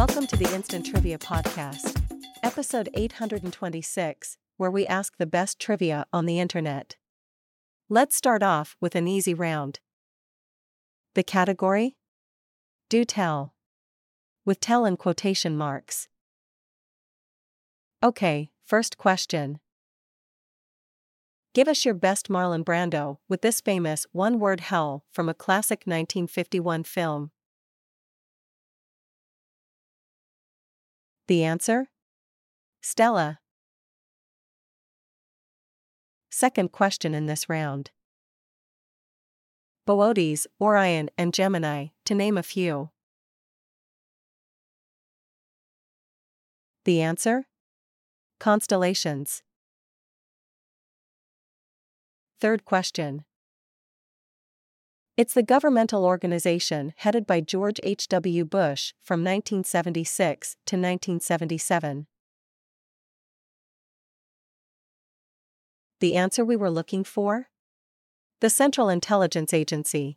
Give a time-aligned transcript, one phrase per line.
[0.00, 2.00] Welcome to the Instant Trivia Podcast,
[2.42, 6.96] episode 826, where we ask the best trivia on the internet.
[7.90, 9.80] Let's start off with an easy round.
[11.14, 11.98] The category?
[12.88, 13.52] Do tell.
[14.46, 16.08] With tell in quotation marks.
[18.02, 19.58] Okay, first question.
[21.52, 25.80] Give us your best Marlon Brando with this famous one word hell from a classic
[25.80, 27.32] 1951 film.
[31.30, 31.86] The answer?
[32.82, 33.38] Stella.
[36.28, 37.92] Second question in this round.
[39.86, 42.90] Boötes, Orion, and Gemini, to name a few.
[46.84, 47.46] The answer?
[48.40, 49.44] Constellations.
[52.40, 53.24] Third question.
[55.20, 58.46] It's the governmental organization headed by George H.W.
[58.46, 62.06] Bush from 1976 to 1977.
[66.00, 67.50] The answer we were looking for?
[68.40, 70.16] The Central Intelligence Agency.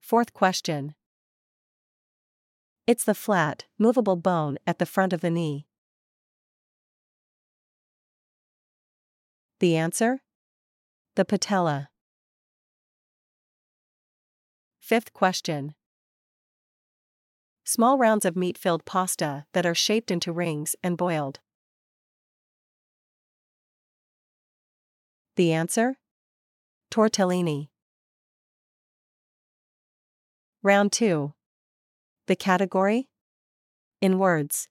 [0.00, 0.96] Fourth question.
[2.88, 5.68] It's the flat, movable bone at the front of the knee.
[9.60, 10.22] The answer?
[11.14, 11.89] The patella.
[14.90, 15.76] Fifth question.
[17.62, 21.38] Small rounds of meat filled pasta that are shaped into rings and boiled.
[25.36, 25.98] The answer?
[26.90, 27.68] Tortellini.
[30.60, 31.34] Round 2.
[32.26, 33.08] The category?
[34.00, 34.68] In words.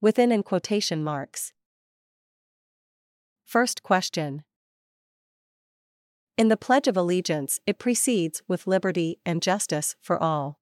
[0.00, 1.52] Within in quotation marks.
[3.44, 4.42] First question.
[6.40, 10.58] In the Pledge of Allegiance, it precedes with liberty and justice for all.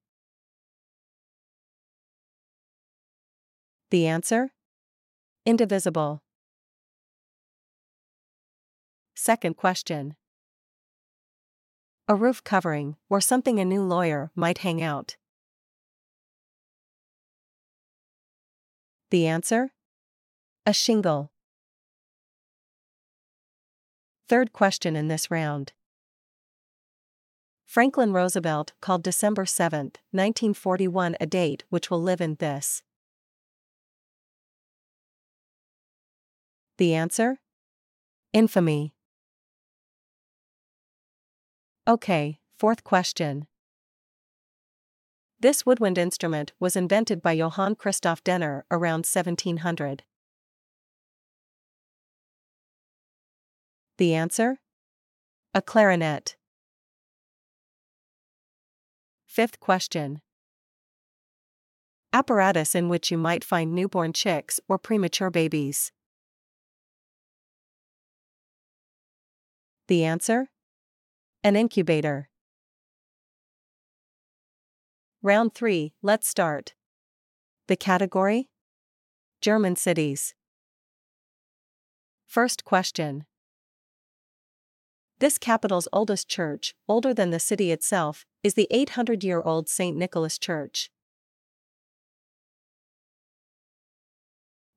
[3.92, 4.50] The answer?
[5.46, 6.20] Indivisible.
[9.14, 10.16] Second question.
[12.08, 15.16] A roof covering, or something a new lawyer might hang out.
[19.12, 19.70] The answer?
[20.66, 21.30] A shingle.
[24.28, 25.72] Third question in this round.
[27.64, 32.82] Franklin Roosevelt called December 7, 1941 a date which will live in this.
[36.76, 37.40] The answer?
[38.34, 38.92] Infamy.
[41.86, 43.46] Okay, fourth question.
[45.40, 50.02] This woodwind instrument was invented by Johann Christoph Denner around 1700.
[53.98, 54.60] The answer?
[55.54, 56.36] A clarinet.
[59.26, 60.20] Fifth question.
[62.12, 65.90] Apparatus in which you might find newborn chicks or premature babies.
[69.88, 70.48] The answer?
[71.42, 72.28] An incubator.
[75.22, 76.74] Round 3, let's start.
[77.66, 78.48] The category?
[79.40, 80.34] German cities.
[82.28, 83.24] First question.
[85.20, 89.96] This capital's oldest church, older than the city itself, is the 800 year old St.
[89.96, 90.90] Nicholas Church.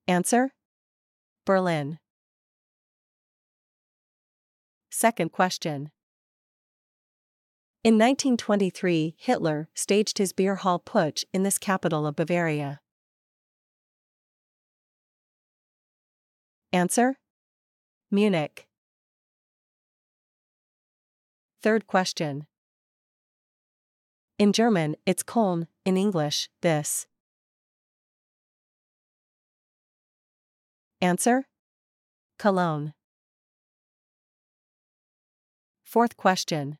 [0.08, 0.52] Answer
[1.46, 1.98] Berlin.
[4.90, 5.90] Second question.
[7.84, 12.80] In 1923, Hitler staged his beer hall putsch in this capital of Bavaria.
[16.72, 17.16] Answer
[18.10, 18.66] Munich.
[21.62, 22.46] Third question.
[24.36, 27.06] In German, it's Köln, in English, this.
[31.00, 31.46] Answer?
[32.36, 32.94] Cologne.
[35.84, 36.78] Fourth question.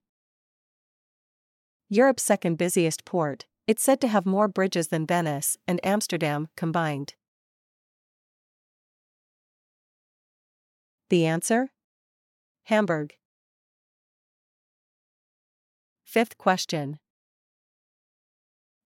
[1.89, 7.15] Europe's second busiest port, it's said to have more bridges than Venice and Amsterdam combined.
[11.09, 11.71] The answer?
[12.65, 13.15] Hamburg.
[16.13, 16.99] Fifth question.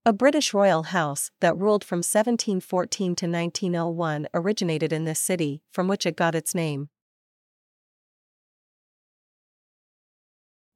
[0.04, 5.88] A British royal house that ruled from 1714 to 1901 originated in this city, from
[5.88, 6.88] which it got its name.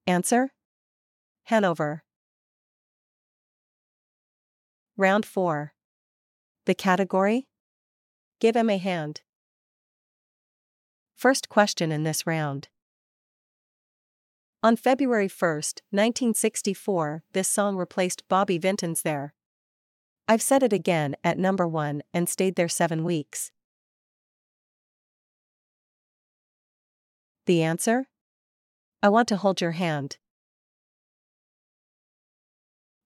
[0.09, 0.51] Answer?
[1.45, 2.03] Hanover.
[4.97, 5.73] Round 4.
[6.67, 7.47] The category?
[8.41, 9.21] Give him a hand.
[11.15, 12.67] First question in this round.
[14.63, 15.51] On February 1,
[15.91, 19.33] 1964, this song replaced Bobby Vinton's There,
[20.29, 23.53] I've said it again at number one and stayed there seven weeks.
[27.47, 28.09] The answer?
[29.03, 30.19] I want to hold your hand.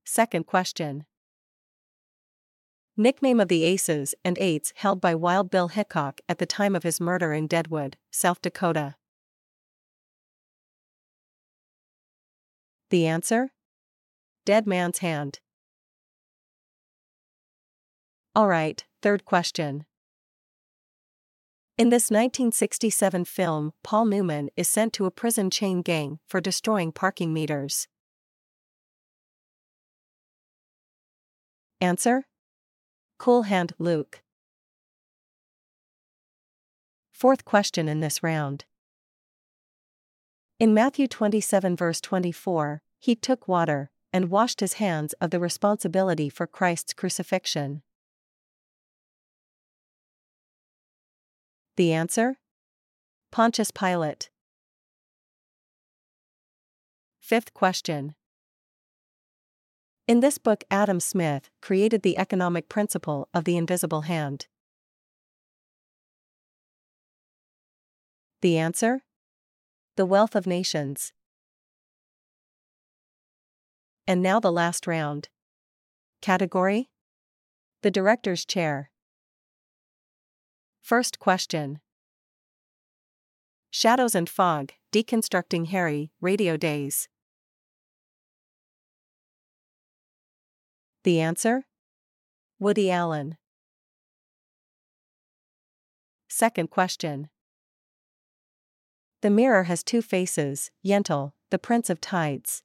[0.04, 1.06] Second question.
[2.96, 6.82] Nickname of the Aces and Eights held by Wild Bill Hickok at the time of
[6.82, 8.96] his murder in Deadwood, South Dakota.
[12.94, 13.50] The answer?
[14.44, 15.40] Dead man's hand.
[18.38, 19.84] Alright, third question.
[21.76, 26.92] In this 1967 film, Paul Newman is sent to a prison chain gang for destroying
[26.92, 27.88] parking meters.
[31.80, 32.28] Answer?
[33.18, 34.22] Cool Hand Luke.
[37.10, 38.66] Fourth question in this round.
[40.60, 46.30] In Matthew 27 verse 24, he took water and washed his hands of the responsibility
[46.30, 47.82] for Christ's crucifixion.
[51.76, 52.38] The answer?
[53.30, 54.30] Pontius Pilate.
[57.20, 58.14] Fifth question.
[60.08, 64.46] In this book, Adam Smith created the economic principle of the invisible hand.
[68.40, 69.02] The answer?
[69.96, 71.12] The wealth of nations.
[74.06, 75.28] And now the last round.
[76.20, 76.90] Category?
[77.82, 78.90] The Director's Chair.
[80.82, 81.80] First question
[83.70, 87.08] Shadows and Fog, Deconstructing Harry, Radio Days.
[91.04, 91.64] The answer?
[92.58, 93.38] Woody Allen.
[96.28, 97.28] Second question.
[99.22, 102.63] The mirror has two faces, Yentl, the Prince of Tides.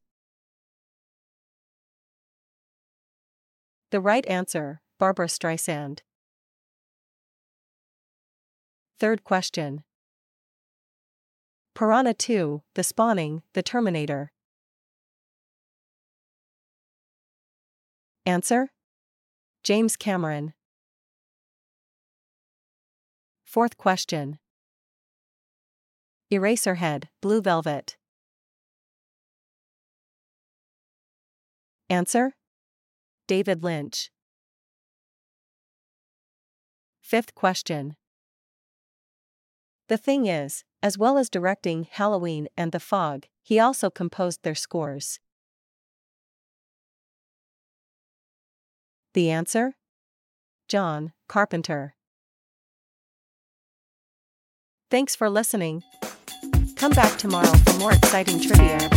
[3.91, 6.01] The right answer, Barbra Streisand.
[9.00, 9.83] Third question.
[11.74, 14.31] Piranha 2, The Spawning, The Terminator.
[18.27, 18.69] Answer?
[19.63, 20.53] James Cameron.
[23.44, 24.38] Fourth question.
[26.31, 27.97] Eraserhead, Blue Velvet.
[31.89, 32.35] Answer?
[33.29, 34.09] David Lynch.
[36.99, 37.95] Fifth question.
[39.87, 44.55] The thing is, as well as directing Halloween and The Fog, he also composed their
[44.55, 45.19] scores.
[49.13, 49.75] The answer?
[50.67, 51.93] John Carpenter.
[54.89, 55.83] Thanks for listening.
[56.77, 58.89] Come back tomorrow for more exciting trivia.